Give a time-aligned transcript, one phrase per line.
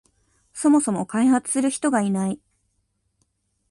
[0.55, 2.39] そもそも開発する人がいない